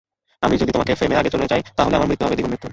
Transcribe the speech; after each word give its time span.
আমি 0.45 0.55
যদি 0.61 0.71
তোমাকে 0.75 0.93
ফেলে 1.01 1.15
আগে 1.19 1.33
চলে 1.35 1.49
যাই 1.51 1.61
তা 1.77 1.81
হলে 1.85 1.97
আমার 1.97 2.09
মৃত্যু 2.09 2.25
হবে 2.25 2.35
দ্বিগুণ 2.37 2.51
মৃত্যু। 2.53 2.69